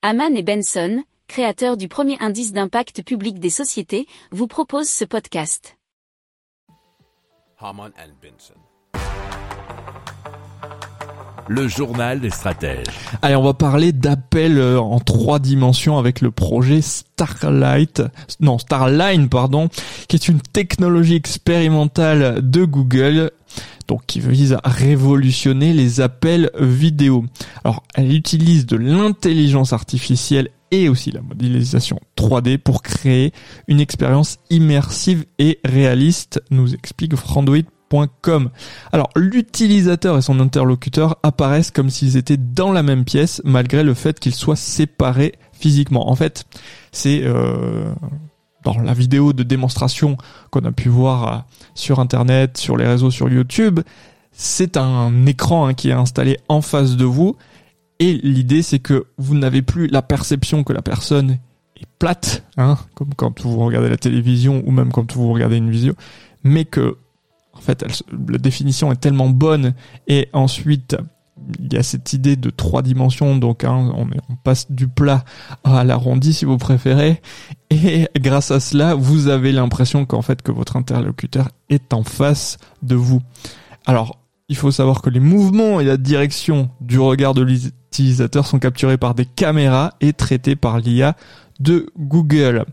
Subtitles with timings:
[0.00, 5.76] Haman et Benson, créateurs du premier indice d'impact public des sociétés, vous proposent ce podcast.
[11.48, 12.84] Le journal des stratèges.
[13.22, 18.02] Allez, on va parler d'appel euh, en trois dimensions avec le projet Starlight,
[18.40, 19.68] non Starline pardon,
[20.08, 23.30] qui est une technologie expérimentale de Google
[23.86, 27.24] donc qui vise à révolutionner les appels vidéo.
[27.64, 33.32] Alors, elle utilise de l'intelligence artificielle et aussi la modélisation 3D pour créer
[33.66, 37.77] une expérience immersive et réaliste, nous explique Frandoid.com.
[38.92, 43.94] Alors l'utilisateur et son interlocuteur apparaissent comme s'ils étaient dans la même pièce malgré le
[43.94, 46.10] fait qu'ils soient séparés physiquement.
[46.10, 46.44] En fait,
[46.92, 47.92] c'est euh,
[48.64, 50.16] dans la vidéo de démonstration
[50.50, 51.38] qu'on a pu voir euh,
[51.74, 53.80] sur Internet, sur les réseaux, sur YouTube,
[54.32, 57.36] c'est un écran hein, qui est installé en face de vous.
[57.98, 61.38] Et l'idée, c'est que vous n'avez plus la perception que la personne
[61.76, 65.70] est plate, hein, comme quand vous regardez la télévision ou même quand vous regardez une
[65.70, 65.94] vidéo,
[66.44, 66.96] mais que,
[67.58, 67.84] en fait,
[68.28, 69.74] la définition est tellement bonne
[70.06, 70.96] et ensuite
[71.60, 75.24] il y a cette idée de trois dimensions, donc hein, on, passe du plat
[75.64, 77.20] à l'arrondi si vous préférez,
[77.70, 82.58] et grâce à cela, vous avez l'impression qu'en fait que votre interlocuteur est en face
[82.82, 83.22] de vous.
[83.86, 88.58] Alors, il faut savoir que les mouvements et la direction du regard de l'utilisateur sont
[88.58, 91.16] capturés par des caméras et traités par l'IA
[91.60, 92.64] de Google.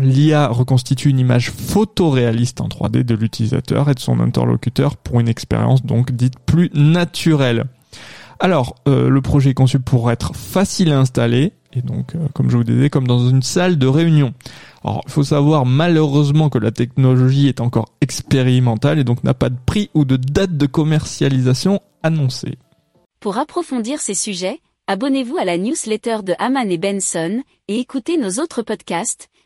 [0.00, 5.28] L'IA reconstitue une image photoréaliste en 3D de l'utilisateur et de son interlocuteur pour une
[5.28, 7.66] expérience donc dite plus naturelle.
[8.38, 12.50] Alors, euh, le projet est conçu pour être facile à installer, et donc, euh, comme
[12.50, 14.34] je vous disais, comme dans une salle de réunion.
[14.84, 19.48] Alors, il faut savoir malheureusement que la technologie est encore expérimentale et donc n'a pas
[19.48, 22.58] de prix ou de date de commercialisation annoncée.
[23.20, 28.38] Pour approfondir ces sujets, abonnez-vous à la newsletter de Haman et Benson et écoutez nos
[28.42, 29.28] autres podcasts